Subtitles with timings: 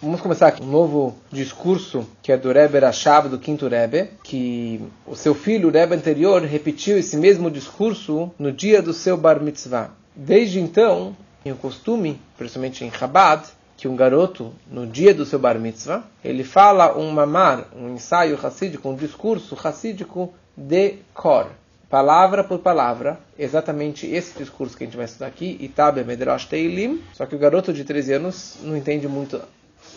[0.00, 4.80] Vamos começar com um novo discurso que é do Rebbe Rashab, do quinto Rebbe, que
[5.04, 9.42] o seu filho, o Rebbe anterior, repetiu esse mesmo discurso no dia do seu Bar
[9.42, 9.90] Mitzvah.
[10.14, 15.40] Desde então, tem o costume, principalmente em Chabad, que um garoto, no dia do seu
[15.40, 21.48] Bar Mitzvah, ele fala um mamar, um ensaio racídico, um discurso racídico de cor,
[21.90, 27.02] palavra por palavra, exatamente esse discurso que a gente vai estudar aqui, Itabe Medrash Teilim,
[27.14, 29.40] só que o garoto de 13 anos não entende muito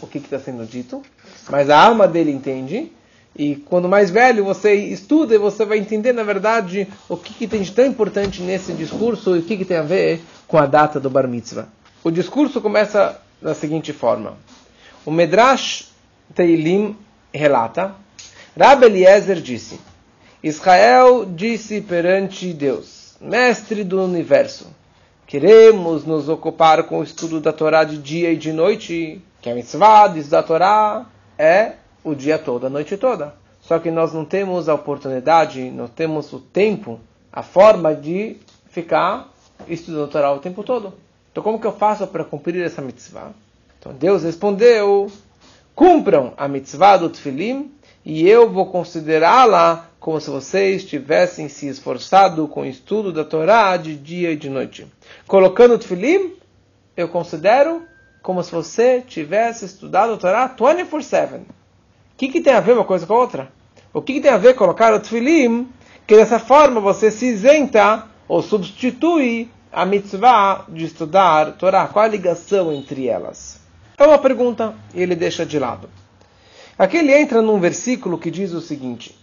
[0.01, 1.01] o que está sendo dito,
[1.49, 2.91] mas a alma dele entende,
[3.35, 7.47] e quando mais velho você estuda e você vai entender, na verdade, o que, que
[7.47, 10.65] tem de tão importante nesse discurso e o que, que tem a ver com a
[10.65, 11.67] data do Bar Mitzvah.
[12.03, 14.37] O discurso começa da seguinte forma.
[15.05, 15.91] O Medrash
[16.35, 16.95] Teilim
[17.33, 17.95] relata,
[18.57, 19.79] Rab Eliezer disse,
[20.43, 24.67] Israel disse perante Deus, Mestre do Universo,
[25.25, 29.55] queremos nos ocupar com o estudo da Torá de dia e de noite, que a
[29.55, 31.05] mitzvah da Torá
[31.37, 31.73] é
[32.03, 33.33] o dia todo, a noite toda.
[33.61, 36.99] Só que nós não temos a oportunidade, não temos o tempo,
[37.31, 38.37] a forma de
[38.69, 39.31] ficar
[39.67, 40.93] estudando a Torá o tempo todo.
[41.31, 43.31] Então, como que eu faço para cumprir essa mitzvah?
[43.79, 45.11] Então, Deus respondeu:
[45.73, 47.71] cumpram a mitzvah do Tfilim
[48.05, 53.77] e eu vou considerá-la como se vocês tivessem se esforçado com o estudo da Torá
[53.77, 54.87] de dia e de noite.
[55.27, 56.33] Colocando o Tfilim,
[56.97, 57.83] eu considero
[58.21, 61.39] como se você tivesse estudado a Torá 24-7.
[61.39, 61.45] O
[62.17, 63.51] que, que tem a ver uma coisa com a outra?
[63.93, 65.67] O que, que tem a ver colocar o Tfilim,
[66.05, 71.87] que dessa forma você se isenta ou substitui a mitzvah de estudar Torá.
[71.87, 73.59] Qual a ligação entre elas?
[73.97, 75.89] É uma pergunta e ele deixa de lado.
[76.77, 79.17] Aqui ele entra num versículo que diz o seguinte: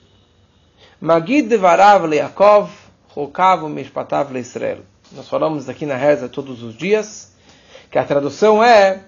[1.01, 2.71] Magid devarav leakov,
[3.09, 4.79] rokav mishpatav leisrael.
[5.12, 7.33] Nós falamos aqui na reza todos os dias,
[7.91, 9.05] que a tradução é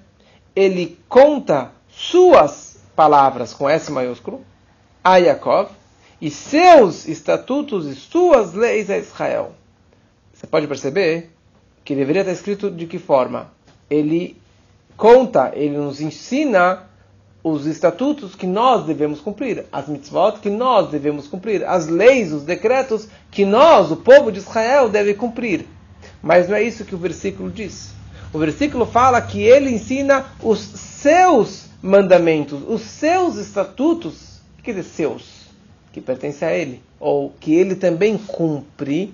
[0.54, 4.40] ele conta suas palavras com S maiúsculo,
[5.02, 5.70] a Yaakov,
[6.20, 9.52] e seus estatutos e suas leis a Israel.
[10.32, 11.30] Você pode perceber
[11.84, 13.50] que deveria estar escrito de que forma?
[13.88, 14.36] Ele
[14.96, 16.86] conta, ele nos ensina
[17.42, 22.42] os estatutos que nós devemos cumprir, as mitzvot que nós devemos cumprir, as leis, os
[22.42, 25.66] decretos que nós, o povo de Israel, deve cumprir.
[26.22, 27.94] Mas não é isso que o versículo diz.
[28.32, 35.46] O versículo fala que ele ensina os seus mandamentos, os seus estatutos, que dizer seus,
[35.92, 39.12] que pertencem a ele, ou que ele também cumpre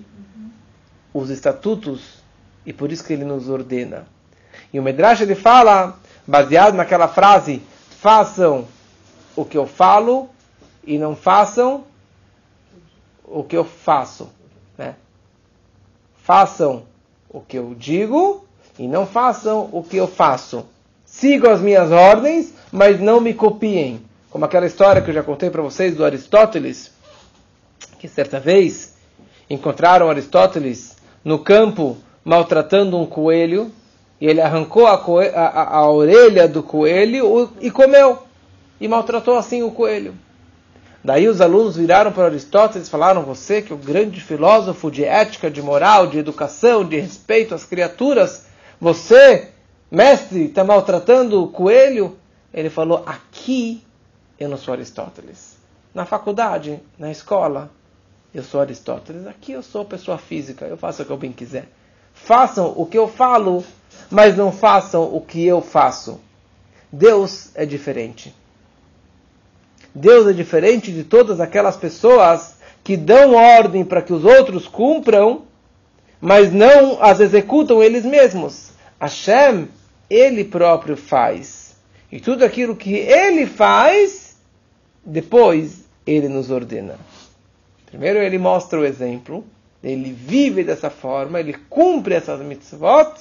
[1.11, 2.21] os estatutos
[2.65, 4.05] e por isso que ele nos ordena.
[4.71, 8.67] E o Medrash ele fala, baseado naquela frase, façam
[9.35, 10.29] o que eu falo
[10.85, 11.85] e não façam
[13.23, 14.29] o que eu faço.
[14.77, 14.95] Né?
[16.17, 16.83] Façam
[17.29, 18.46] o que eu digo
[18.77, 20.65] e não façam o que eu faço.
[21.05, 24.01] Sigam as minhas ordens, mas não me copiem.
[24.29, 26.91] Como aquela história que eu já contei para vocês do Aristóteles,
[27.97, 28.93] que certa vez
[29.49, 33.71] encontraram Aristóteles no campo maltratando um coelho,
[34.19, 38.23] e ele arrancou a, a, a orelha do coelho e comeu,
[38.81, 40.13] e maltratou assim o coelho.
[41.03, 45.05] Daí os alunos viraram para Aristóteles e falaram: Você, que é o grande filósofo de
[45.05, 48.46] ética, de moral, de educação, de respeito às criaturas,
[48.79, 49.49] você,
[49.89, 52.17] mestre, está maltratando o coelho?
[52.53, 53.83] Ele falou: Aqui
[54.39, 55.57] eu não sou Aristóteles.
[55.93, 57.71] Na faculdade, na escola,
[58.33, 59.25] eu sou Aristóteles.
[59.25, 61.67] Aqui eu sou pessoa física, eu faço o que eu bem quiser.
[62.13, 63.63] Façam o que eu falo,
[64.09, 66.19] mas não façam o que eu faço.
[66.91, 68.33] Deus é diferente.
[69.93, 75.43] Deus é diferente de todas aquelas pessoas que dão ordem para que os outros cumpram,
[76.21, 78.71] mas não as executam eles mesmos.
[78.99, 79.67] Hashem,
[80.09, 81.75] ele próprio faz.
[82.11, 84.37] E tudo aquilo que ele faz,
[85.05, 86.97] depois ele nos ordena.
[87.85, 89.45] Primeiro ele mostra o exemplo,
[89.83, 93.13] ele vive dessa forma, ele cumpre essas mitzvot,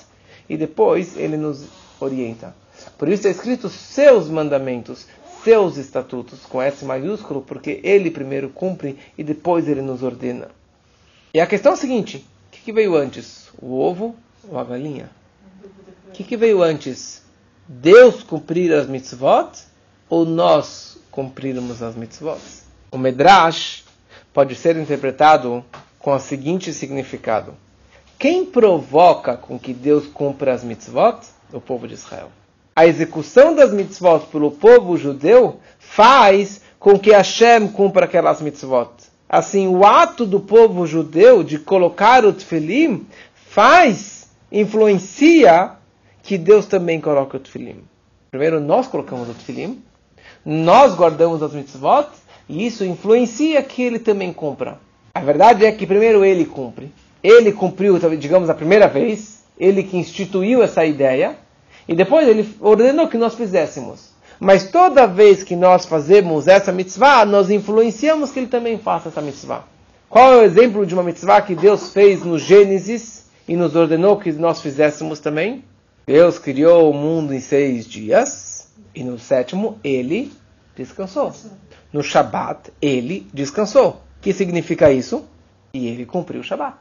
[0.48, 1.64] e depois ele nos
[2.00, 2.54] orienta.
[2.98, 5.06] Por isso é escrito seus mandamentos,
[5.42, 10.48] seus estatutos, com S maiúsculo, porque ele primeiro cumpre e depois ele nos ordena.
[11.32, 12.26] E a questão é a seguinte:
[12.66, 13.48] que, veio antes?
[13.62, 14.16] O ovo
[14.48, 15.08] ou a galinha?
[16.08, 17.22] O que, que veio antes?
[17.68, 19.52] Deus cumprir as mitzvot
[20.08, 22.40] ou nós cumprirmos as mitzvot?
[22.90, 23.84] O Medrash
[24.34, 25.64] pode ser interpretado
[26.00, 27.54] com o seguinte significado:
[28.18, 31.20] Quem provoca com que Deus cumpra as mitzvot?
[31.52, 32.32] O povo de Israel.
[32.74, 38.90] A execução das mitzvot pelo povo judeu faz com que Hashem cumpra aquelas mitzvot.
[39.28, 45.72] Assim, o ato do povo judeu de colocar o tefilim faz, influencia
[46.22, 47.82] que Deus também coloque o tefilim.
[48.30, 49.82] Primeiro nós colocamos o tefilim,
[50.44, 52.08] nós guardamos as mitzvot,
[52.48, 54.78] e isso influencia que ele também cumpra.
[55.14, 56.92] A verdade é que primeiro ele cumpre.
[57.22, 61.36] Ele cumpriu, digamos, a primeira vez, ele que instituiu essa ideia,
[61.88, 64.10] e depois ele ordenou que nós fizéssemos.
[64.38, 69.22] Mas toda vez que nós fazemos essa mitzvah, nós influenciamos que ele também faça essa
[69.22, 69.64] mitzvah.
[70.08, 74.18] Qual é o exemplo de uma mitzvah que Deus fez no Gênesis e nos ordenou
[74.18, 75.64] que nós fizéssemos também?
[76.06, 80.32] Deus criou o mundo em seis dias e no sétimo ele
[80.76, 81.32] descansou.
[81.92, 83.88] No Shabat ele descansou.
[83.88, 85.24] O que significa isso?
[85.74, 86.76] E ele cumpriu o Shabat.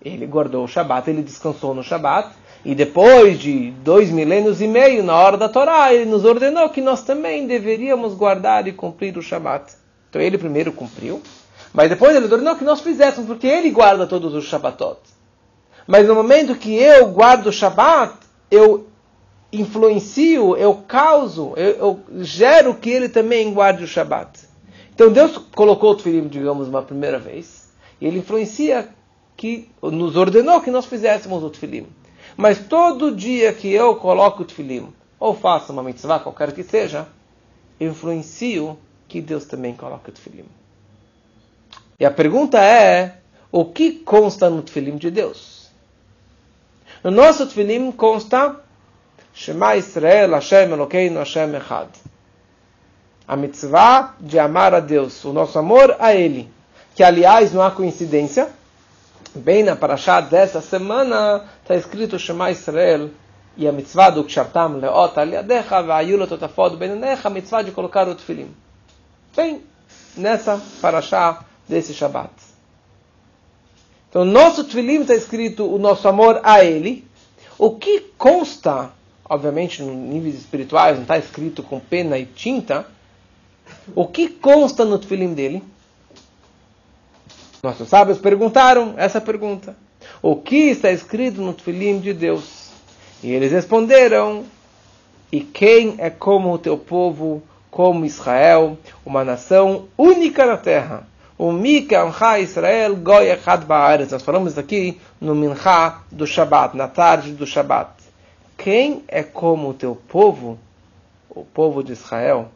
[0.00, 2.30] Ele guardou o Shabat, ele descansou no Shabat
[2.64, 6.80] e depois de dois milênios e meio, na hora da Torá, ele nos ordenou que
[6.80, 9.72] nós também deveríamos guardar e cumprir o Shabat.
[10.10, 11.22] Então ele primeiro cumpriu,
[11.72, 14.98] mas depois ele ordenou que nós fizéssemos, porque ele guarda todos os Shabbatot.
[15.86, 18.14] Mas no momento que eu guardo o Shabat,
[18.50, 18.88] eu
[19.52, 24.40] influencio, eu causo, eu, eu gero que ele também guarde o Shabat.
[24.94, 27.70] Então Deus colocou o Tfilim, digamos, uma primeira vez,
[28.00, 28.88] e ele influencia
[29.36, 31.86] que nos ordenou que nós fizéssemos o Tfilim.
[32.38, 37.08] Mas todo dia que eu coloco o tefilim, ou faço uma mitzvah, qualquer que seja,
[37.80, 40.44] eu influencio que Deus também coloque o tefilim.
[41.98, 43.16] E a pergunta é,
[43.50, 45.68] o que consta no tefilim de Deus?
[47.02, 48.54] No nosso tefilim consta
[49.34, 51.88] Shema Israel, Hashem Elokeinu, Hashem Echad.
[53.26, 56.48] A mitzvah de amar a Deus, o nosso amor a Ele.
[56.94, 58.48] Que, aliás, não há coincidência,
[59.34, 63.10] bem na paraxá dessa semana, está escrito Shema Israel
[63.56, 68.14] e a mitzvah do Kshartam leot aliadecha va'ayula totafod benenecha, a mitzvah de colocar o
[68.14, 68.50] tefilim.
[69.36, 69.62] Bem,
[70.16, 72.30] nessa paraxá desse Shabbat.
[74.08, 77.06] Então, nosso tefilim está escrito o nosso amor a Ele.
[77.58, 78.90] O que consta,
[79.28, 82.86] obviamente, em níveis espirituais, não está escrito com pena e tinta,
[83.94, 85.62] o que consta no tefilim dele?
[87.62, 89.76] Nossos sábios perguntaram essa pergunta.
[90.22, 92.70] O que está escrito no Tfilim de Deus?
[93.22, 94.44] E eles responderam:
[95.32, 101.06] E quem é como o teu povo, como Israel, uma nação única na terra?
[101.36, 102.04] O Mika
[102.40, 102.96] Israel.
[104.10, 107.90] Nós falamos aqui no Mincha do Shabat, na tarde do Shabat.
[108.56, 110.58] Quem é como o teu povo,
[111.28, 112.48] o povo de Israel,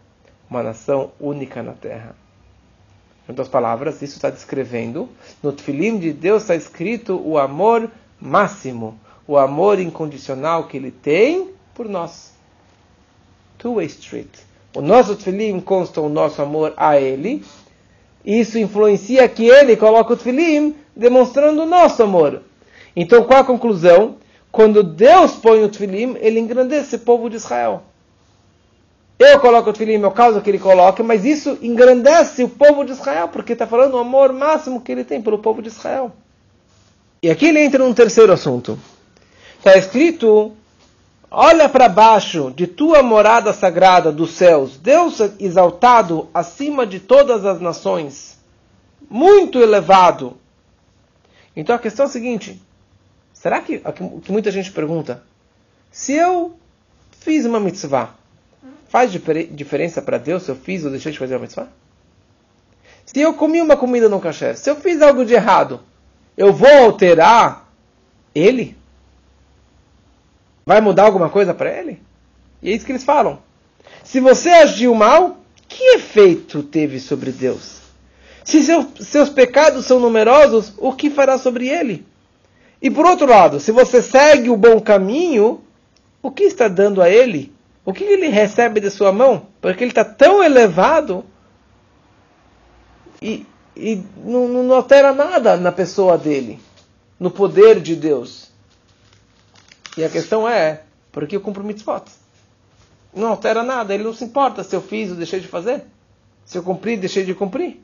[0.51, 2.22] uma nação única na terra?
[3.27, 5.09] Em outras palavras, isso está descrevendo,
[5.43, 7.89] no Tfilim de Deus está escrito o amor
[8.21, 12.33] máximo, o amor incondicional que Ele tem por nós.
[13.59, 14.29] Two-way street.
[14.75, 17.45] O nosso Tfilim consta o nosso amor a Ele,
[18.25, 22.43] e isso influencia que Ele coloca o Tfilim demonstrando o nosso amor.
[22.97, 24.17] Então, qual a conclusão?
[24.51, 27.85] Quando Deus põe o Tfilim, Ele engrandece o povo de Israel.
[29.23, 32.91] Eu coloco o tefilim, eu causa que ele coloque, mas isso engrandece o povo de
[32.91, 36.11] Israel, porque está falando o amor máximo que ele tem pelo povo de Israel.
[37.23, 38.77] E aqui ele entra num terceiro assunto.
[39.59, 40.57] Está escrito:
[41.31, 47.61] Olha para baixo de tua morada sagrada dos céus, Deus exaltado acima de todas as
[47.61, 48.37] nações,
[49.09, 50.37] muito elevado.
[51.55, 52.61] Então a questão é a seguinte:
[53.33, 53.79] será que,
[54.23, 55.23] que muita gente pergunta,
[55.93, 56.57] se eu
[57.21, 58.17] fiz uma mitzvah,
[58.89, 61.69] Faz diferença para Deus se eu fiz ou deixei de fazer a mitzvah?
[63.07, 65.81] Se eu comi uma comida no cachê, se eu fiz algo de errado,
[66.37, 67.69] eu vou alterar
[68.35, 68.77] ele?
[70.65, 72.01] Vai mudar alguma coisa para ele?
[72.63, 73.41] E é isso que eles falam.
[74.05, 75.39] Se você agiu mal,
[75.69, 77.81] que efeito teve sobre Deus?
[78.45, 82.05] Se seu, seus pecados são numerosos, o que fará sobre ele?
[82.81, 85.63] E por outro lado, se você segue o bom caminho,
[86.21, 87.53] o que está dando a ele?
[87.85, 89.47] O que ele recebe de sua mão?
[89.61, 91.25] Porque ele está tão elevado
[93.21, 93.47] e,
[93.77, 96.61] e não, não, altera nada na pessoa dele,
[97.19, 98.51] no poder de Deus.
[99.97, 102.05] E a questão é, por que eu cumpro mitzvot?
[103.15, 105.85] Não altera nada, ele não se importa se eu fiz ou deixei de fazer.
[106.45, 107.81] Se eu cumpri, deixei de cumprir.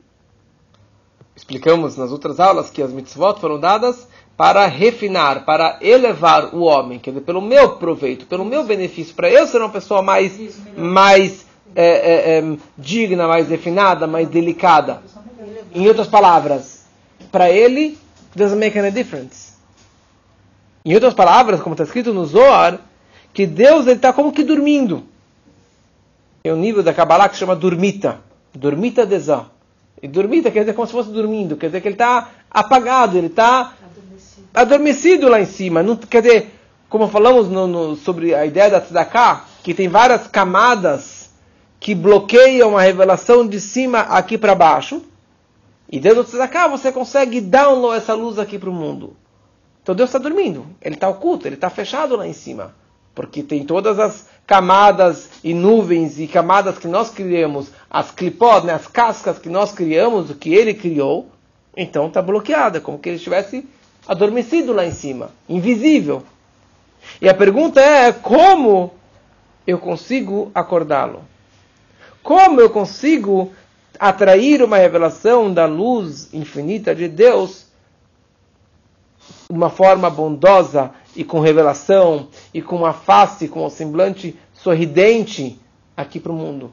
[1.35, 4.07] Explicamos nas outras aulas que as mitzvot foram dadas
[4.39, 9.29] para refinar, para elevar o homem, quer dizer, pelo meu proveito, pelo meu benefício, para
[9.29, 10.31] eu ser uma pessoa mais,
[10.77, 15.03] mais é, é, é, digna, mais refinada, mais delicada.
[15.75, 16.85] Em outras palavras,
[17.29, 17.97] para ele,
[18.33, 19.55] doesn't make any difference.
[20.85, 22.79] Em outras palavras, como está escrito no Zohar,
[23.33, 25.03] que Deus está como que dormindo.
[26.41, 28.21] Tem um nível da Kabbalah que chama dormita.
[28.55, 29.17] Dormita de.
[30.01, 33.27] E dormita quer dizer como se fosse dormindo, quer dizer que ele está apagado, ele
[33.27, 33.73] está
[34.53, 35.83] adormecido lá em cima.
[35.83, 36.55] Não, quer dizer,
[36.89, 41.29] como falamos no, no, sobre a ideia da tzedakah, que tem várias camadas
[41.79, 45.01] que bloqueiam a revelação de cima aqui para baixo.
[45.91, 49.15] E Deus do cá você consegue download essa luz aqui para o mundo.
[49.81, 52.75] Então Deus está dormindo, ele está oculto, ele está fechado lá em cima.
[53.15, 58.73] Porque tem todas as camadas e nuvens e camadas que nós criamos, as clipod, né,
[58.73, 61.29] as cascas que nós criamos, o que ele criou,
[61.81, 63.65] então está bloqueada, como que ele estivesse
[64.05, 66.23] adormecido lá em cima, invisível.
[67.21, 68.93] E a pergunta é: como
[69.65, 71.23] eu consigo acordá-lo?
[72.21, 73.53] Como eu consigo
[73.97, 77.65] atrair uma revelação da luz infinita de Deus
[79.49, 85.57] de uma forma bondosa e com revelação e com uma face, com um semblante sorridente
[85.95, 86.71] aqui para o mundo?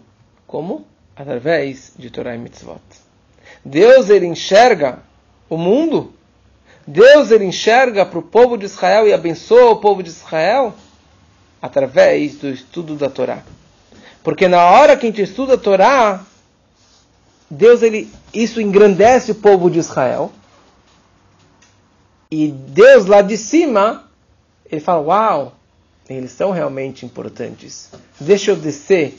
[0.49, 0.85] Como?
[1.15, 3.06] Através de Torah e Mitzvot.
[3.67, 5.01] Deus ele enxerga
[5.51, 6.15] o mundo.
[6.87, 10.73] Deus ele enxerga para o povo de Israel e abençoa o povo de Israel
[11.61, 13.43] através do estudo da Torá.
[14.23, 16.25] Porque na hora que a gente estuda a Torá,
[17.51, 20.31] Deus ele isso engrandece o povo de Israel.
[22.31, 24.09] E Deus lá de cima,
[24.71, 25.55] ele fala: "Uau,
[26.09, 27.91] eles são realmente importantes.
[28.21, 29.19] Deixa eu descer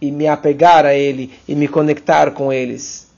[0.00, 3.12] e me apegar a ele e me conectar com eles."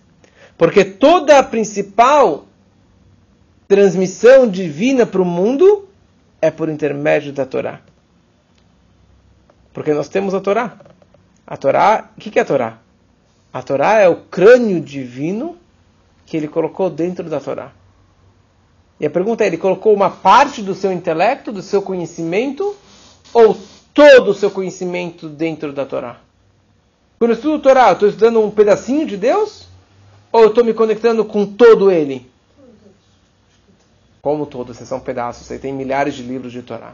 [0.57, 2.47] Porque toda a principal
[3.69, 5.89] transmissão divina para o mundo
[6.41, 7.81] é por intermédio da Torá.
[9.73, 10.79] Porque nós temos a Torá.
[11.47, 12.79] A Torá, o que é a Torá?
[13.53, 15.57] A Torá é o crânio divino
[16.25, 17.73] que ele colocou dentro da Torá.
[18.99, 22.75] E a pergunta é: ele colocou uma parte do seu intelecto, do seu conhecimento,
[23.33, 23.57] ou
[23.93, 26.21] todo o seu conhecimento dentro da Torá?
[27.19, 29.69] Quando eu estudo a Torá, eu estou estudando um pedacinho de Deus?
[30.37, 32.31] Ou eu estou me conectando com todo ele?
[34.21, 36.93] Como todo, vocês são pedaços, você tem milhares de livros de Torá.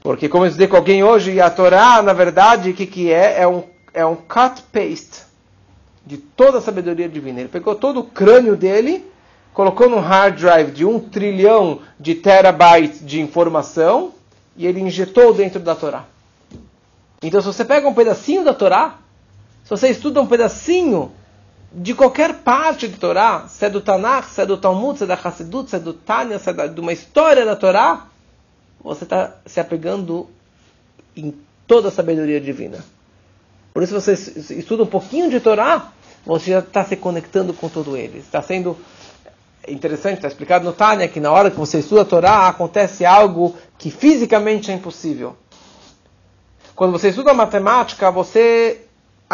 [0.00, 3.42] Porque, como eu disse com alguém hoje, a Torá, na verdade, o que, que é?
[3.42, 5.24] É um é um cut-paste
[6.06, 7.40] de toda a sabedoria divina.
[7.40, 9.04] Ele pegou todo o crânio dele,
[9.52, 14.14] colocou num hard drive de um trilhão de terabytes de informação
[14.56, 16.06] e ele injetou dentro da Torá.
[17.22, 18.96] Então, se você pega um pedacinho da Torá,
[19.64, 21.12] se você estuda um pedacinho
[21.74, 25.06] de qualquer parte da Torá, se é do Tanakh, se é do Talmud, se é
[25.06, 28.06] da Hassidut, se é do Tânia, se é de uma história da Torá,
[28.82, 30.28] você está se apegando
[31.16, 31.34] em
[31.66, 32.84] toda a sabedoria divina.
[33.72, 34.12] Por isso você
[34.54, 35.92] estuda um pouquinho de Torá,
[36.26, 38.18] você já está se conectando com todo ele.
[38.18, 38.76] Está sendo
[39.66, 43.56] interessante, está explicado no Tânia que na hora que você estuda a Torá acontece algo
[43.78, 45.36] que fisicamente é impossível.
[46.74, 48.81] Quando você estuda matemática, você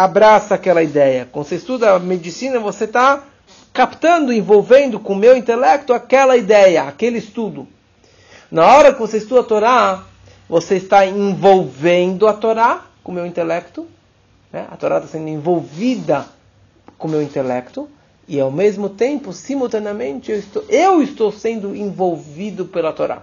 [0.02, 1.28] abraça aquela ideia.
[1.30, 3.24] Quando você estuda a medicina, você está
[3.72, 7.66] captando, envolvendo com o meu intelecto aquela ideia, aquele estudo.
[8.50, 10.04] Na hora que você estuda a Torá,
[10.48, 13.86] você está envolvendo a Torá com o meu intelecto
[14.52, 14.66] né?
[14.70, 16.26] A Torá está sendo envolvida
[16.96, 17.88] com o meu intelecto
[18.26, 23.22] e ao mesmo tempo, simultaneamente, eu estou, eu estou sendo envolvido pela Torá.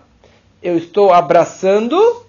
[0.63, 2.25] Eu estou abraçando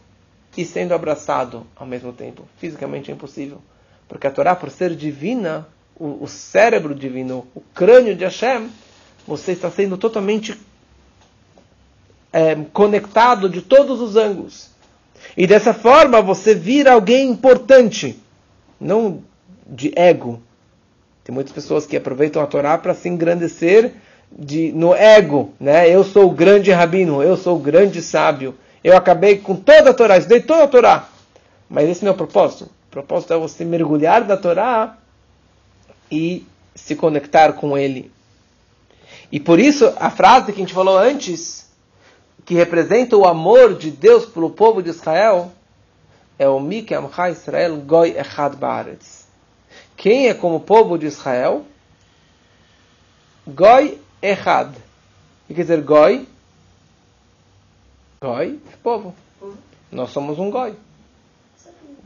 [0.56, 2.42] e sendo abraçado ao mesmo tempo.
[2.58, 3.62] Fisicamente é impossível.
[4.08, 5.66] Porque a Torá, por ser divina,
[5.98, 8.70] o, o cérebro divino, o crânio de Hashem,
[9.26, 10.58] você está sendo totalmente
[12.32, 14.70] é, conectado de todos os ângulos.
[15.36, 18.20] E dessa forma você vira alguém importante
[18.80, 19.22] não
[19.66, 20.40] de ego.
[21.24, 23.94] Tem muitas pessoas que aproveitam a Torá para se engrandecer
[24.30, 25.88] de, no ego, né?
[25.88, 29.94] Eu sou o grande rabino, eu sou o grande sábio, eu acabei com toda a
[29.94, 31.08] Torá, estudei toda a Torá.
[31.68, 32.68] Mas esse não é o propósito.
[32.96, 34.96] O propósito é você mergulhar na Torá
[36.10, 38.10] e se conectar com ele.
[39.30, 41.70] E por isso, a frase que a gente falou antes,
[42.46, 45.52] que representa o amor de Deus pelo povo de Israel,
[46.38, 49.26] é o Mik Amcha Israel Goi Echad Baaretz.
[49.94, 51.66] Quem é como povo de Israel?
[53.46, 54.70] Goi Echad.
[54.70, 56.26] O que quer dizer Goi?
[58.22, 59.14] Goi povo.
[59.92, 60.74] Nós somos um Goi.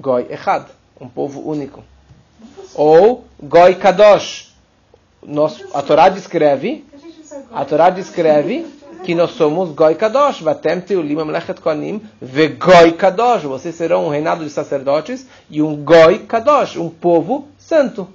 [0.00, 0.79] Goi Echad.
[1.00, 1.82] Um povo único.
[2.74, 4.54] Ou Goi Kadosh.
[5.74, 6.84] A Torá descreve,
[7.52, 8.66] a Torá descreve
[9.04, 10.40] que nós somos Goi Kadosh,
[12.92, 18.08] Kadosh, vocês serão um reinado de sacerdotes e um Goi Kadosh, um povo santo.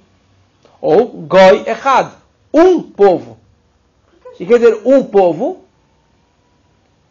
[0.80, 2.12] Ou Goi Echad,
[2.52, 3.38] um povo.
[4.38, 5.64] E quer dizer um povo,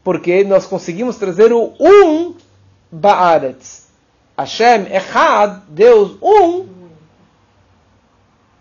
[0.03, 2.36] porque nós conseguimos trazer o um
[2.91, 3.84] Baaretz.
[4.37, 6.67] Hashem Echad, Deus um,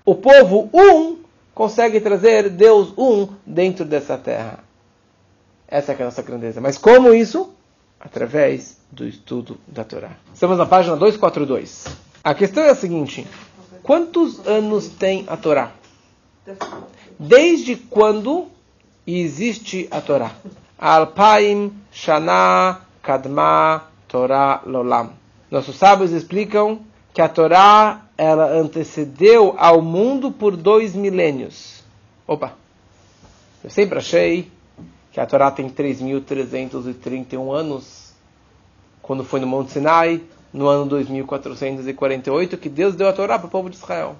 [0.04, 1.18] o povo um,
[1.54, 4.60] consegue trazer Deus um dentro dessa terra.
[5.66, 6.60] Essa é a nossa grandeza.
[6.60, 7.52] Mas como isso?
[7.98, 10.10] Através do estudo da Torá.
[10.32, 11.86] Estamos na página 242.
[12.22, 13.26] A questão é a seguinte:
[13.82, 15.72] quantos anos tem a Torá?
[17.18, 18.48] Desde quando
[19.06, 20.32] existe a Torá?
[20.78, 25.23] Alpaim Shana Kadma Torá Lolam.
[25.54, 26.80] Nossos sábios explicam
[27.12, 31.84] que a Torá ela antecedeu ao mundo por dois milênios.
[32.26, 32.54] Opa!
[33.62, 34.50] Eu sempre achei
[35.12, 38.12] que a Torá tem 3.331 anos,
[39.00, 40.20] quando foi no Monte Sinai,
[40.52, 44.16] no ano 2448, que Deus deu a Torá para o povo de Israel.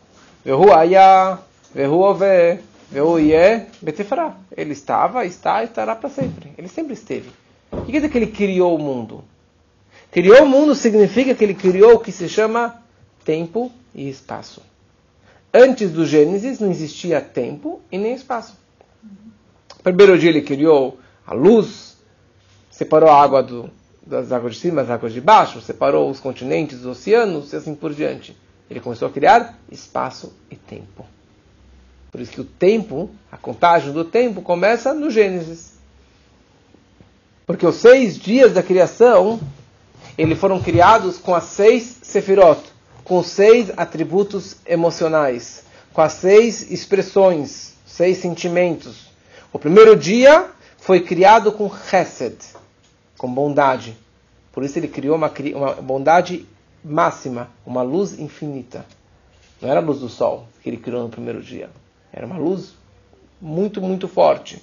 [4.55, 6.51] Ele estava, está e estará para sempre.
[6.57, 7.29] Ele sempre esteve.
[7.71, 9.23] O que quer dizer que ele criou o mundo?
[10.11, 12.81] Criou o mundo significa que ele criou o que se chama
[13.23, 14.61] tempo e espaço.
[15.53, 18.57] Antes do Gênesis não existia tempo e nem espaço.
[19.83, 21.97] Primeiro dia ele criou a luz,
[22.71, 23.69] separou a água do,
[24.05, 27.75] das águas de cima das águas de baixo, separou os continentes, os oceanos e assim
[27.75, 28.35] por diante.
[28.69, 31.05] Ele começou a criar espaço e tempo.
[32.11, 35.73] Por isso que o tempo, a contagem do tempo, começa no Gênesis.
[37.45, 39.39] Porque os seis dias da criação,
[40.17, 42.61] eles foram criados com as seis sefirot,
[43.03, 49.09] com seis atributos emocionais, com as seis expressões, seis sentimentos.
[49.51, 50.47] O primeiro dia
[50.77, 52.37] foi criado com chesed,
[53.17, 53.97] com bondade.
[54.51, 56.47] Por isso ele criou uma, uma bondade
[56.83, 58.85] máxima, uma luz infinita.
[59.61, 61.69] Não era a luz do sol que ele criou no primeiro dia.
[62.11, 62.73] Era uma luz
[63.41, 64.61] muito, muito forte.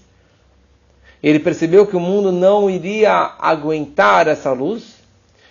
[1.23, 4.97] Ele percebeu que o mundo não iria aguentar essa luz.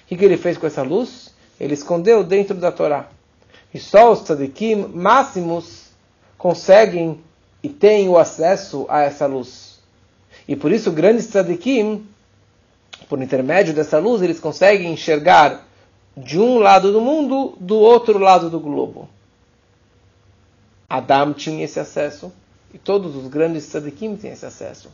[0.04, 1.34] O que, que ele fez com essa luz?
[1.60, 3.08] Ele escondeu dentro da Torá.
[3.74, 5.90] E só os tzadikim máximos
[6.38, 7.20] conseguem
[7.64, 9.80] e têm o acesso a essa luz.
[10.48, 12.06] E por isso, grandes tzadikim,
[13.10, 15.66] por intermédio dessa luz, eles conseguem enxergar
[16.16, 19.10] de um lado do mundo do outro lado do globo.
[20.90, 22.32] Adam tinha esse acesso
[22.74, 24.90] e todos os grandes tzadikim têm esse acesso.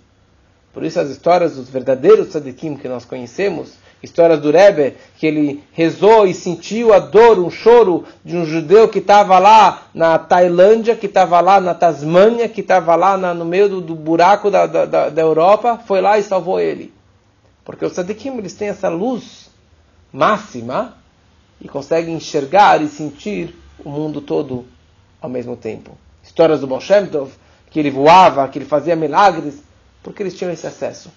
[0.73, 5.63] Por isso as histórias dos verdadeiros tzadikim que nós conhecemos, histórias do Rebbe, que ele
[5.73, 10.95] rezou e sentiu a dor, um choro de um judeu que estava lá na Tailândia,
[10.95, 14.65] que estava lá na Tasmânia, que estava lá na, no meio do, do buraco da,
[14.65, 16.93] da, da, Europa, foi lá e salvou ele.
[17.65, 19.49] Porque os tzadikim eles têm essa luz
[20.11, 21.00] máxima
[21.61, 24.65] e conseguem enxergar e sentir o mundo todo
[25.21, 25.95] ao mesmo tempo.
[26.23, 27.07] Histórias do Baal Shem
[27.69, 29.61] que ele voava, que ele fazia milagres,
[30.01, 31.11] porque eles tinham esse acesso.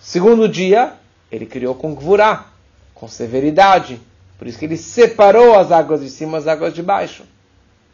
[0.00, 0.94] Segundo dia,
[1.30, 2.46] ele criou com Gvurá,
[2.94, 4.00] com severidade.
[4.38, 7.24] Por isso que ele separou as águas de cima das águas de baixo.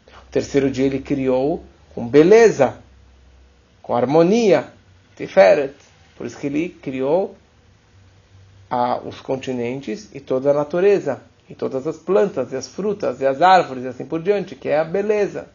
[0.07, 2.77] O terceiro dia ele criou com beleza,
[3.81, 4.67] com harmonia,
[5.15, 5.75] Tiferet.
[6.15, 7.35] Por isso que ele criou
[8.69, 13.25] ah, os continentes e toda a natureza e todas as plantas, e as frutas, e
[13.25, 15.47] as árvores, e assim por diante, que é a beleza.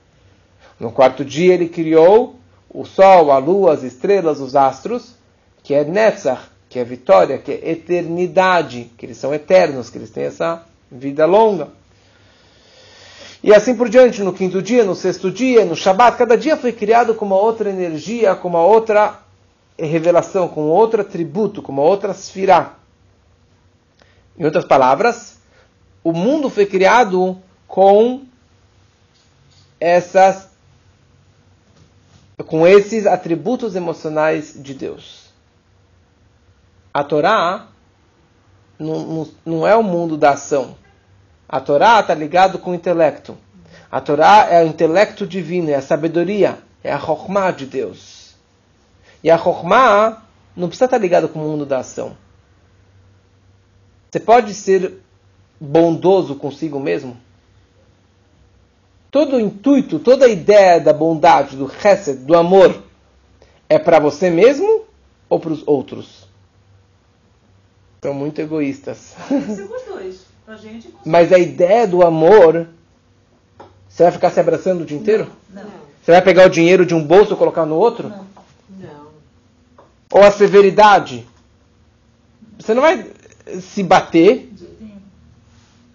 [0.79, 2.37] No quarto dia ele criou
[2.69, 5.15] o sol, a lua, as estrelas, os astros,
[5.63, 10.11] que é Netzach, que é vitória, que é eternidade, que eles são eternos, que eles
[10.11, 11.69] têm essa vida longa.
[13.43, 16.73] E assim por diante, no quinto dia, no sexto dia, no Shabat, cada dia foi
[16.73, 19.21] criado com uma outra energia, com uma outra
[19.79, 22.75] revelação, com outro atributo, com uma outra sfirá.
[24.37, 25.39] Em outras palavras,
[26.05, 28.27] o mundo foi criado com
[29.81, 30.53] essas
[32.47, 35.31] com esses atributos emocionais de Deus.
[36.93, 37.69] A Torá
[38.79, 40.77] não, não, é o mundo da ação.
[41.49, 43.39] A Torá está ligado com o intelecto.
[43.91, 48.35] A Torá é o intelecto divino, é a sabedoria, é a Chokhmah de Deus.
[49.23, 50.23] E a Chokhmah
[50.57, 52.17] não precisa estar ligado com o mundo da ação.
[54.11, 55.04] Você pode ser
[55.61, 57.17] bondoso consigo mesmo?
[59.11, 62.83] Todo o intuito, toda a ideia da bondade, do chesed, do amor,
[63.69, 64.85] é para você mesmo
[65.29, 66.27] ou para os outros?
[68.03, 69.15] São muito egoístas.
[69.89, 70.35] dois.
[70.45, 72.69] Pra gente, Mas a ideia do amor
[73.89, 75.31] Você vai ficar se abraçando o dia inteiro?
[75.51, 75.63] Não.
[76.03, 78.09] Você vai pegar o dinheiro de um bolso e colocar no outro?
[78.09, 78.27] Não.
[78.79, 79.07] Não.
[80.13, 81.27] Ou a severidade?
[82.59, 83.11] Você não vai
[83.61, 84.53] se bater.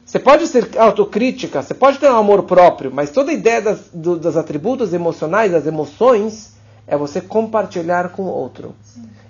[0.09, 3.79] Você pode ser autocrítica, você pode ter um amor próprio, mas toda a ideia das,
[3.93, 6.53] do, das atributos emocionais, das emoções,
[6.87, 8.73] é você compartilhar com o outro.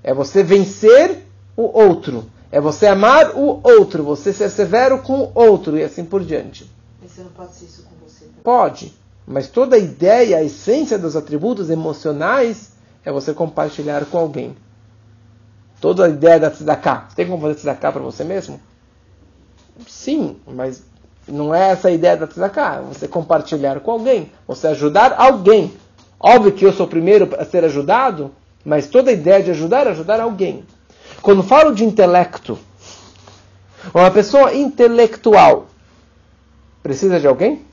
[0.01, 1.25] É você vencer
[1.57, 2.31] o outro.
[2.49, 6.71] É você amar o outro, você ser severo com o outro e assim por diante.
[7.01, 8.41] Mas você não pode ser isso com você também.
[8.41, 8.93] Pode,
[9.27, 12.71] mas toda a ideia, a essência dos atributos emocionais
[13.03, 14.55] é você compartilhar com alguém.
[15.81, 17.09] Toda a ideia da tzedakah.
[17.13, 18.61] Tem como fazer tzedakah para você mesmo?
[19.87, 20.83] Sim, mas
[21.27, 22.81] não é essa a ideia da tzedakah.
[22.81, 24.31] Você compartilhar com alguém.
[24.47, 25.73] Você ajudar alguém.
[26.19, 28.31] Óbvio que eu sou o primeiro a ser ajudado,
[28.65, 30.65] mas toda a ideia de ajudar é ajudar alguém.
[31.21, 32.59] Quando falo de intelecto,
[33.93, 35.67] uma pessoa intelectual
[36.83, 37.65] precisa de alguém?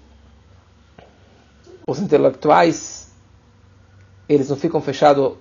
[1.87, 3.11] Os intelectuais,
[4.29, 5.35] eles não ficam fechados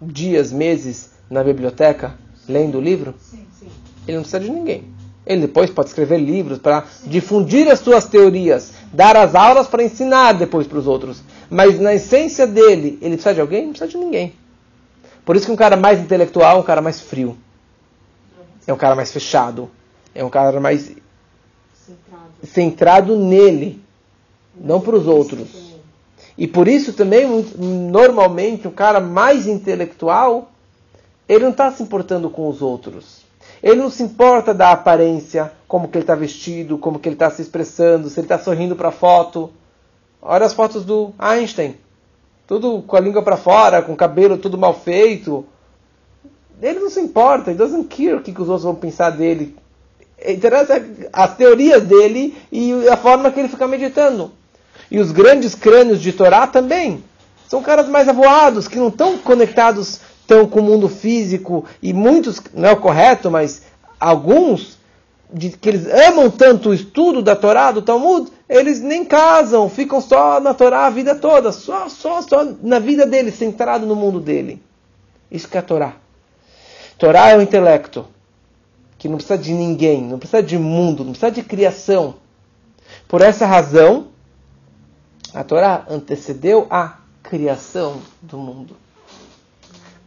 [0.00, 2.16] dias, meses na biblioteca
[2.48, 3.14] lendo o livro?
[3.18, 3.68] Sim, sim.
[4.06, 4.95] Ele não precisa de ninguém.
[5.26, 10.34] Ele depois pode escrever livros para difundir as suas teorias, dar as aulas para ensinar
[10.34, 11.20] depois para os outros.
[11.50, 13.64] Mas na essência dele, ele precisa de alguém?
[13.64, 14.32] Não precisa de ninguém.
[15.24, 17.36] Por isso que um cara mais intelectual é um cara mais frio.
[18.66, 19.68] É um cara mais fechado.
[20.14, 20.92] É um cara mais
[21.84, 22.30] Centrado.
[22.44, 23.82] centrado nele,
[24.54, 25.48] não para os outros.
[26.38, 27.26] E por isso também,
[27.58, 30.52] normalmente, um cara mais intelectual,
[31.28, 33.25] ele não está se importando com os outros.
[33.66, 37.28] Ele não se importa da aparência, como que ele está vestido, como que ele está
[37.32, 39.50] se expressando, se ele está sorrindo para a foto.
[40.22, 41.74] Olha as fotos do Einstein.
[42.46, 45.44] Tudo com a língua para fora, com o cabelo tudo mal feito.
[46.62, 49.56] Ele não se importa, ele doesn't care o que, que os outros vão pensar dele.
[50.24, 50.80] Interessa
[51.12, 54.30] as teorias dele e a forma que ele fica meditando.
[54.88, 57.02] E os grandes crânios de Torá também.
[57.48, 61.64] São caras mais avoados, que não estão conectados tão com o mundo físico.
[61.82, 63.62] E muitos, não é o correto, mas
[63.98, 64.78] alguns,
[65.32, 70.00] de, que eles amam tanto o estudo da Torá, do Talmud, eles nem casam, ficam
[70.00, 71.52] só na Torá a vida toda.
[71.52, 74.62] Só, só, só na vida dele, centrado no mundo dele.
[75.30, 75.94] Isso que é a Torá.
[76.98, 78.06] Torá é o intelecto,
[78.96, 82.14] que não precisa de ninguém, não precisa de mundo, não precisa de criação.
[83.06, 84.08] Por essa razão,
[85.34, 88.76] a Torá antecedeu a criação do mundo.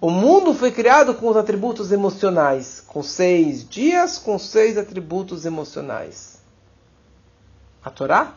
[0.02, 6.38] O mundo foi criado com os atributos emocionais, com seis dias, com seis atributos emocionais.
[7.84, 8.34] A Torá,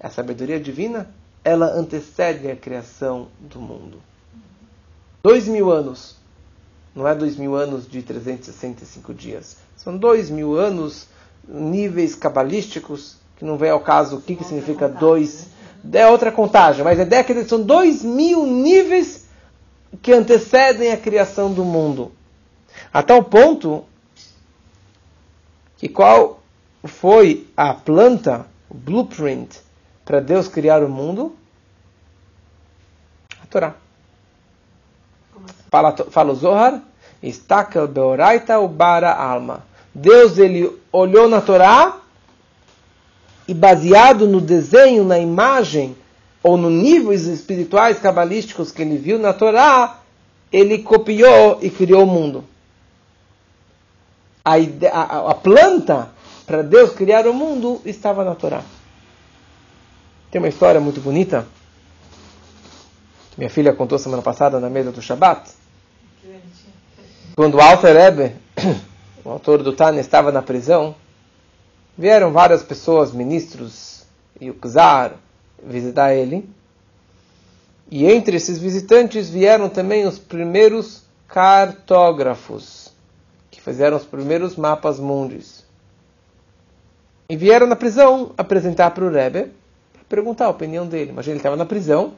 [0.00, 1.10] a sabedoria divina,
[1.44, 4.00] ela antecede a criação do mundo.
[5.22, 6.16] Dois mil anos.
[6.94, 9.58] Não é dois mil anos de 365 dias.
[9.76, 11.08] São dois mil anos,
[11.46, 15.48] níveis cabalísticos, que não vem ao caso o que, que significa dois.
[15.92, 19.25] É outra contagem, mas a é que são dois mil níveis
[20.02, 22.12] que antecedem a criação do mundo.
[22.92, 23.84] A tal ponto
[25.76, 26.40] que qual
[26.84, 29.60] foi a planta, o blueprint,
[30.04, 31.36] para Deus criar o mundo?
[33.42, 33.74] A Torá.
[35.70, 36.82] Fala, fala o Zohar,
[37.22, 39.64] Istakel Beoraita Ubara Alma.
[39.94, 42.00] Deus ele olhou na Torá
[43.48, 45.96] e baseado no desenho, na imagem,
[46.46, 49.98] ou no níveis espirituais cabalísticos que ele viu na Torá,
[50.52, 52.44] ele copiou e criou o mundo.
[54.44, 56.10] A, ide- a- a planta
[56.46, 58.62] para Deus criar o mundo estava na Torá.
[60.30, 61.46] Tem uma história muito bonita
[63.36, 65.50] minha filha contou semana passada na mesa do Shabat.
[67.34, 68.36] Quando Alter Rebbe,
[69.22, 70.94] o autor do Tânia, estava na prisão,
[71.98, 74.06] vieram várias pessoas, ministros
[74.40, 75.16] e o Czar,
[75.64, 76.48] visitar ele.
[77.90, 82.92] E entre esses visitantes vieram também os primeiros cartógrafos,
[83.50, 85.64] que fizeram os primeiros mapas mundis.
[87.28, 89.52] E vieram na prisão apresentar para o Rebbe,
[90.08, 91.10] perguntar a opinião dele.
[91.10, 92.14] Imagina, ele estava na prisão,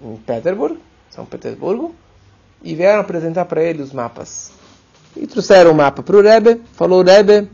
[0.00, 0.78] em Petersburg,
[1.10, 1.94] São Petersburgo,
[2.62, 4.52] e vieram apresentar para ele os mapas.
[5.16, 7.48] E trouxeram o mapa para o Rebbe, falou, Rebbe,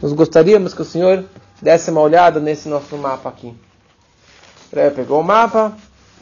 [0.00, 1.24] nós gostaríamos que o senhor
[1.64, 3.56] desse uma olhada nesse nosso mapa aqui.
[4.70, 5.74] O Rebbe pegou o mapa,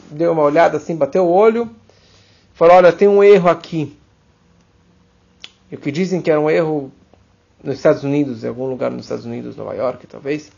[0.09, 1.69] deu uma olhada assim, bateu o olho,
[2.53, 3.95] falou, olha, tem um erro aqui.
[5.69, 6.89] E o que dizem que era um erro
[7.61, 10.49] nos Estados Unidos, em algum lugar nos Estados Unidos, Nova York, talvez.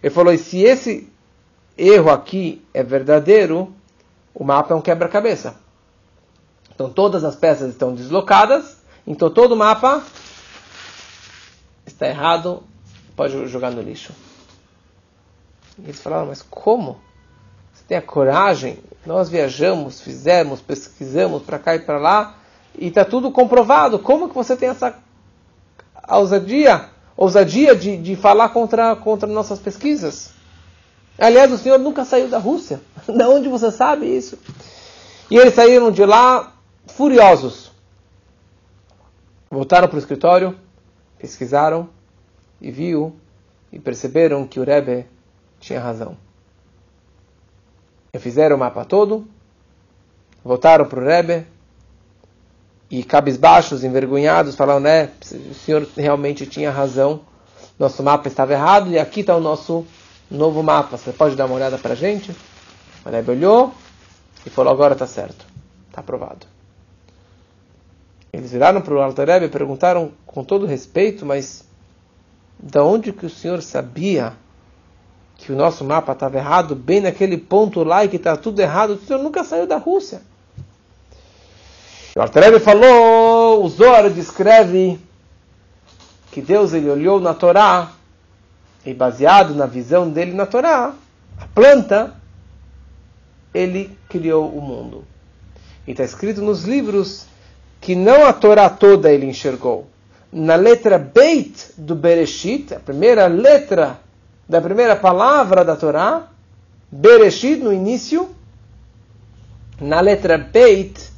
[0.00, 1.12] Ele falou, e se esse
[1.76, 3.74] erro aqui é verdadeiro,
[4.32, 5.56] o mapa é um quebra-cabeça.
[6.72, 10.00] Então todas as peças estão deslocadas, então todo o mapa
[11.84, 12.62] está errado,
[13.20, 14.14] pode jogar no lixo.
[15.78, 16.98] E eles falaram, mas como?
[17.70, 18.78] Você tem a coragem?
[19.04, 22.36] Nós viajamos, fizemos, pesquisamos para cá e para lá,
[22.74, 23.98] e está tudo comprovado.
[23.98, 24.94] Como que você tem essa
[26.08, 30.30] ousadia, ousadia de, de falar contra, contra nossas pesquisas?
[31.18, 32.80] Aliás, o senhor nunca saiu da Rússia.
[33.06, 34.38] de onde você sabe isso?
[35.30, 36.54] E eles saíram de lá
[36.86, 37.70] furiosos.
[39.50, 40.58] Voltaram para o escritório,
[41.18, 41.99] pesquisaram
[42.60, 43.16] e viu
[43.72, 45.06] e perceberam que o Rebbe
[45.58, 46.16] tinha razão.
[48.12, 49.26] E fizeram o mapa todo,
[50.44, 51.46] voltaram para o Rebbe
[52.90, 55.10] e cabisbaixos, envergonhados, falaram, né,
[55.50, 57.20] o senhor realmente tinha razão,
[57.78, 59.86] nosso mapa estava errado e aqui está o nosso
[60.30, 62.34] novo mapa, você pode dar uma olhada para a gente?
[63.04, 63.72] O Rebbe olhou
[64.44, 65.46] e falou, agora está certo,
[65.88, 66.46] está aprovado.
[68.32, 71.64] Eles viraram para o Alter Rebbe e perguntaram com todo respeito, mas
[72.62, 74.34] da onde que o senhor sabia
[75.36, 78.90] que o nosso mapa estava errado, bem naquele ponto lá e que está tudo errado?
[78.90, 80.20] O senhor nunca saiu da Rússia.
[82.14, 85.00] O Alter Rebbe falou, o Zohar descreve
[86.30, 87.92] que Deus ele olhou na Torá
[88.84, 90.94] e baseado na visão dele na Torá,
[91.38, 92.14] a planta,
[93.52, 95.04] ele criou o mundo.
[95.86, 97.26] E está escrito nos livros
[97.80, 99.89] que não a Torá toda ele enxergou.
[100.32, 104.00] Na letra Beit do Bereshit, a primeira letra
[104.48, 106.28] da primeira palavra da Torá,
[106.90, 108.30] Bereshit no início,
[109.80, 111.10] na letra Beit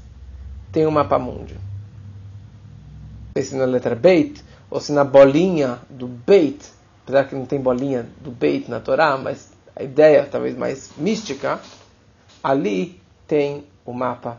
[0.71, 1.55] tem um mapa mundi.
[1.55, 6.65] Não sei se na letra Beit ou se na bolinha do Beit,
[7.03, 11.61] apesar que não tem bolinha do Beit na Torá, mas a ideia talvez mais mística,
[12.43, 14.39] ali tem o mapa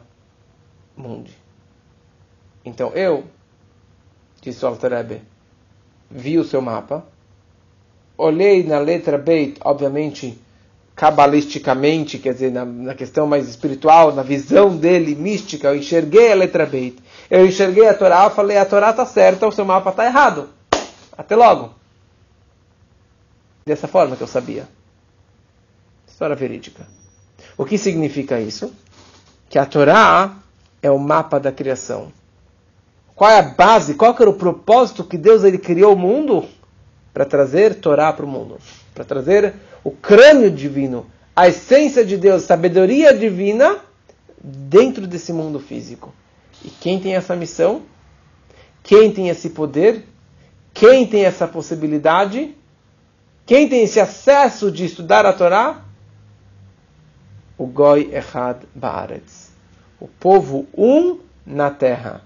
[0.95, 1.35] mundi.
[2.65, 3.23] Então eu,
[4.49, 5.21] disse o Alter
[6.09, 7.05] vi o seu mapa,
[8.17, 10.39] olhei na letra Beit, obviamente,
[10.95, 16.35] cabalisticamente, quer dizer, na, na, questão mais espiritual, na visão dele, mística, eu enxerguei a
[16.35, 17.01] letra Beit.
[17.29, 20.49] Eu enxerguei a Torá, falei, a Torá está certa, o seu mapa está errado.
[21.17, 21.73] Até logo.
[23.65, 24.67] Dessa forma que eu sabia.
[26.07, 26.85] História verídica.
[27.57, 28.71] O que significa isso?
[29.49, 30.35] Que a Torá
[30.81, 32.11] é o mapa da criação.
[33.15, 33.93] Qual é a base?
[33.93, 36.45] Qual era o propósito que Deus ele criou o mundo?
[37.13, 38.57] Para trazer Torá para o mundo.
[38.93, 43.77] Para trazer o crânio divino, a essência de Deus, sabedoria divina
[44.43, 46.13] dentro desse mundo físico.
[46.63, 47.83] E quem tem essa missão?
[48.81, 50.05] Quem tem esse poder?
[50.73, 52.55] Quem tem essa possibilidade?
[53.45, 55.81] Quem tem esse acesso de estudar a Torá?
[57.57, 59.51] O Goi Echad Baaretz.
[59.99, 62.21] O povo um na terra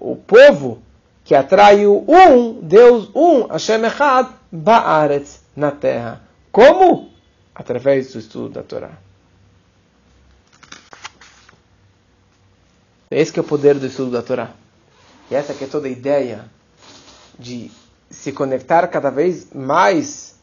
[0.00, 0.82] o povo
[1.24, 6.22] que atrai o um, Deus um, Hashem Echad, Baaretz, na terra.
[6.50, 7.10] Como?
[7.54, 8.90] Através do estudo da Torá.
[13.10, 14.50] Esse é o poder do estudo da Torá.
[15.30, 16.46] E essa que é toda a ideia
[17.38, 17.70] de
[18.08, 20.36] se conectar cada vez mais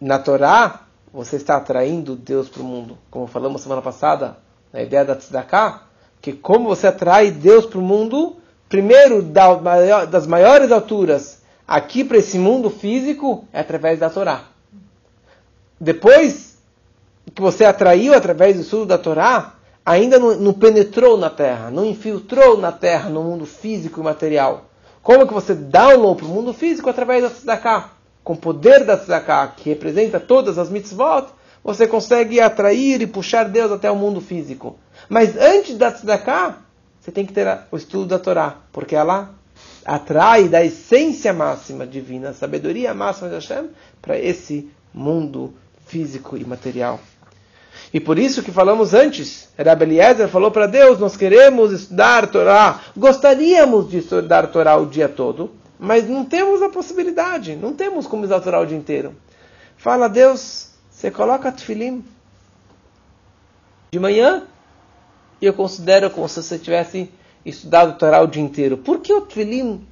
[0.00, 2.96] na Torá, você está atraindo Deus para o mundo.
[3.10, 4.38] Como falamos semana passada,
[4.72, 5.82] na ideia da Tzedakah,
[6.20, 8.36] que como você atrai Deus para o mundo,
[8.68, 14.44] primeiro das maiores alturas aqui para esse mundo físico é através da Torá.
[15.80, 16.58] Depois
[17.34, 21.84] que você atraiu através do estudo da Torá, ainda não, não, penetrou na terra, não
[21.84, 24.66] infiltrou na terra, no mundo físico e material.
[25.02, 26.88] Como que você download para o mundo físico?
[26.88, 27.90] Através da tzedakah.
[28.22, 31.26] Com o poder da tzedakah, que representa todas as mitzvot,
[31.62, 34.78] você consegue atrair e puxar Deus até o mundo físico.
[35.08, 36.63] Mas antes da tzedakah,
[37.04, 39.34] você tem que ter o estudo da Torá, porque ela
[39.84, 43.68] atrai da essência máxima divina, a sabedoria máxima de Hashem,
[44.00, 45.52] para esse mundo
[45.84, 46.98] físico e material.
[47.92, 52.80] E por isso que falamos antes, Rabbi Eliezer falou para Deus, nós queremos estudar Torá,
[52.96, 58.24] gostaríamos de estudar Torá o dia todo, mas não temos a possibilidade, não temos como
[58.24, 59.14] estudar Torá o dia inteiro.
[59.76, 62.02] Fala, Deus, você coloca tefilim
[63.92, 64.44] de manhã
[65.40, 67.10] e eu considero como se você tivesse
[67.44, 68.78] estudado Torá o dia inteiro.
[68.78, 69.86] Por que o Tfilim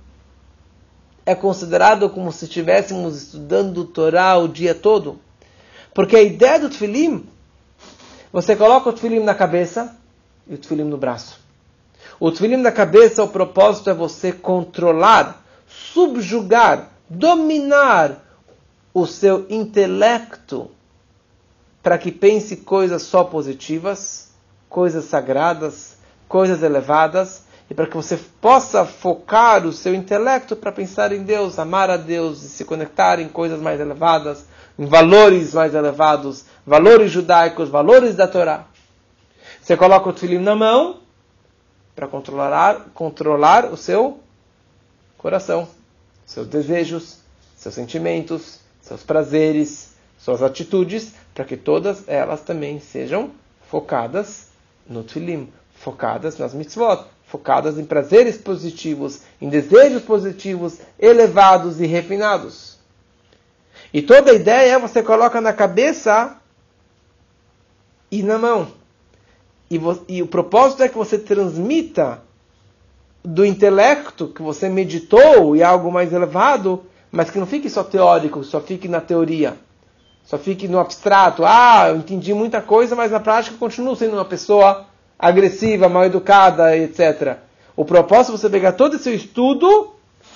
[1.25, 5.19] é considerado como se estivéssemos estudando Torá o dia todo?
[5.95, 7.27] Porque a ideia do Tfilim,
[8.33, 9.97] você coloca o Tfilim na cabeça
[10.47, 11.39] e o Tfilim no braço.
[12.19, 18.23] O Tfilim na cabeça, o propósito é você controlar, subjugar, dominar
[18.95, 20.71] o seu intelecto
[21.83, 24.32] para que pense coisas só positivas
[24.73, 31.13] coisas sagradas, coisas elevadas, e para que você possa focar o seu intelecto para pensar
[31.13, 34.47] em Deus, amar a Deus e se conectar em coisas mais elevadas,
[34.79, 38.65] em valores mais elevados, valores judaicos, valores da Torá.
[39.61, 41.01] Você coloca o tefilim na mão
[41.95, 44.21] para controlar, controlar o seu
[45.19, 45.69] coração,
[46.25, 47.19] seus desejos,
[47.57, 53.31] seus sentimentos, seus prazeres, suas atitudes, para que todas elas também sejam
[53.71, 54.52] focadas
[54.89, 62.79] no tefilim, focadas nas mitzvot, focadas em prazeres positivos, em desejos positivos, elevados e refinados.
[63.93, 66.37] E toda a ideia é você coloca na cabeça
[68.11, 68.69] e na mão.
[69.71, 72.23] E, e o propósito é que você transmita
[73.25, 78.43] do intelecto que você meditou e algo mais elevado, mas que não fique só teórico,
[78.43, 79.57] só fique na teoria,
[80.25, 81.45] só fique no abstrato.
[81.45, 84.87] Ah, eu entendi muita coisa, mas na prática continuo sendo uma pessoa
[85.19, 87.39] agressiva, mal educada, etc.
[87.77, 89.95] O propósito é você pegar todo esse estudo,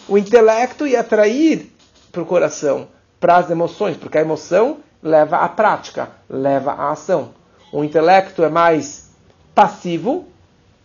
[0.08, 1.72] o intelecto e atrair
[2.12, 2.88] para o coração,
[3.20, 7.30] para as emoções, porque a emoção leva à prática, leva à ação.
[7.72, 9.10] O intelecto é mais
[9.54, 10.26] passivo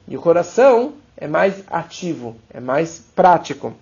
[0.07, 3.73] e o coração é mais ativo, é mais prático.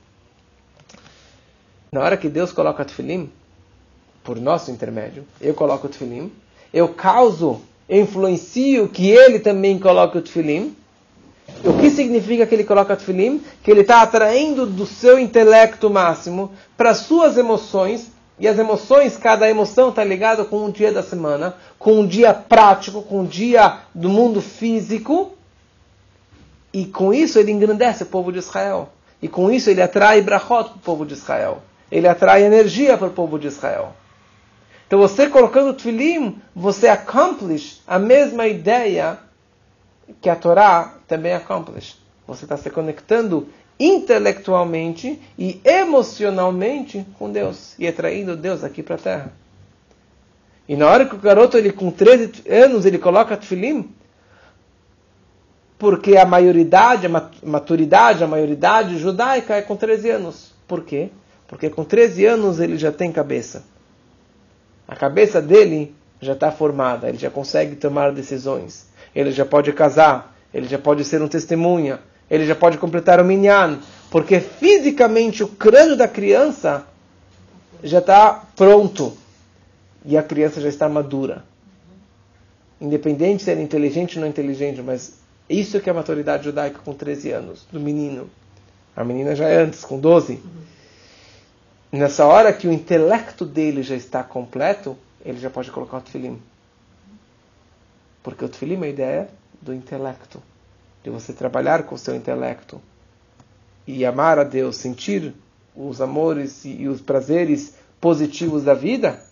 [1.92, 3.32] Na hora que Deus coloca tefilim,
[4.24, 6.32] por nosso intermédio, eu coloco o tefilim,
[6.74, 10.76] eu causo eu influencio que ele também coloque o tefilim.
[11.66, 13.42] O que significa que ele coloca o tefilim?
[13.64, 18.12] Que ele está atraindo do seu intelecto máximo para suas emoções.
[18.38, 22.32] E as emoções, cada emoção está ligada com um dia da semana, com um dia
[22.32, 25.32] prático, com um dia do mundo físico.
[26.72, 28.90] E com isso ele engrandece o povo de Israel.
[29.20, 31.64] E com isso ele atrai brachot para o povo de Israel.
[31.92, 33.96] Ele atrai energia para o povo de Israel.
[34.90, 39.20] Então você colocando Tfilim, você accomplish a mesma ideia
[40.20, 41.96] que a Torá também accomplish.
[42.26, 43.48] Você está se conectando
[43.80, 49.34] intelectualmente e emocionalmente com Deus e atraindo Deus aqui para a Terra.
[50.68, 53.94] E na hora que o garoto ele com 13 anos ele coloca Tfilim,
[55.78, 60.52] porque a maioridade, a maturidade, a maioridade judaica é com 13 anos.
[60.68, 61.12] Por quê?
[61.48, 63.64] Porque com 13 anos ele já tem cabeça.
[64.90, 70.36] A cabeça dele já está formada, ele já consegue tomar decisões, ele já pode casar,
[70.52, 73.78] ele já pode ser um testemunha, ele já pode completar o minyan,
[74.10, 76.88] porque fisicamente o crânio da criança
[77.84, 79.16] já está pronto
[80.04, 81.46] e a criança já está madura.
[82.82, 86.80] Independente se ele é inteligente ou não inteligente, mas isso que é a maturidade judaica
[86.84, 88.28] com 13 anos, do menino.
[88.96, 90.42] A menina já é antes, com 12
[91.92, 96.40] nessa hora que o intelecto dele já está completo, ele já pode colocar o tefilim.
[98.22, 99.30] Porque o tefilim é a ideia
[99.62, 100.42] do intelecto,
[101.04, 102.82] de você trabalhar com o seu intelecto
[103.88, 105.34] e amar a Deus, sentir
[105.76, 109.24] os amores e, os prazeres positivos da vida,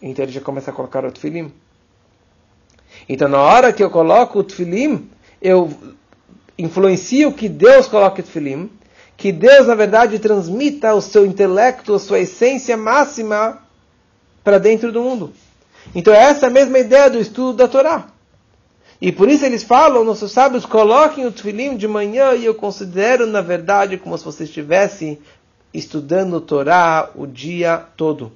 [0.00, 1.52] então ele já começa a colocar o tefilim.
[3.08, 5.72] Então, na hora que eu coloco o tefilim, eu
[6.56, 8.70] influencio que Deus coloque o tefilim,
[9.18, 13.58] que Deus, na verdade, transmita o seu intelecto, a sua essência máxima
[14.44, 15.32] para dentro do mundo.
[15.92, 18.06] Então, essa é a mesma ideia do estudo da Torá.
[19.00, 23.26] E por isso eles falam, nossos sábios, coloquem o tefilim de manhã e eu considero,
[23.26, 25.18] na verdade, como se você estivesse
[25.74, 28.30] estudando a Torá o dia todo.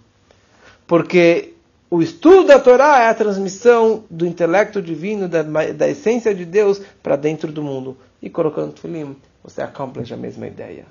[0.85, 1.55] Porque
[1.89, 6.81] o estudo da Torá é a transmissão do intelecto divino, da, da essência de Deus
[7.01, 7.97] para dentro do mundo.
[8.21, 10.87] E colocando o tefilim você accomplish a mesma ideia.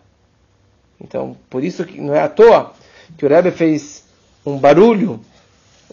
[1.00, 2.74] Então, por isso que não é à toa
[3.18, 4.04] que o Rebbe fez
[4.46, 5.20] um barulho,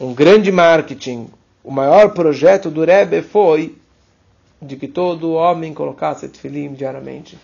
[0.00, 1.28] um grande marketing.
[1.64, 3.76] O maior projeto do Rebbe foi
[4.60, 7.38] de que todo homem colocasse tefilim diariamente.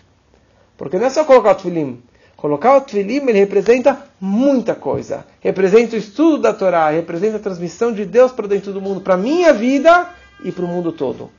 [0.77, 2.01] Porque não é só colocar o tefilim.
[2.35, 5.25] Colocar o tefilim, ele representa muita coisa.
[5.39, 9.13] Representa o estudo da Torá, representa a transmissão de Deus para dentro do mundo, para
[9.13, 10.09] a minha vida
[10.43, 11.31] e para o mundo todo.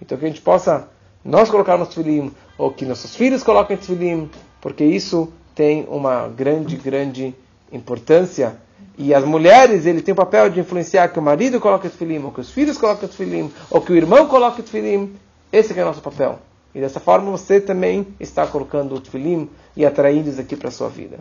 [0.00, 0.88] Então que a gente possa,
[1.24, 4.28] nós colocarmos tefilim, ou que nossos filhos coloquem tefilim,
[4.60, 7.34] porque isso tem uma grande, grande
[7.72, 8.56] importância.
[8.98, 12.32] E as mulheres, ele tem o papel de influenciar que o marido coloque tefilim, ou
[12.32, 15.14] que os filhos coloquem tefilim, ou que o irmão coloque tefilim.
[15.52, 16.40] Esse é o nosso papel.
[16.74, 20.72] E dessa forma você também está colocando o tefilim e atraindo isso aqui para a
[20.72, 21.18] sua vida.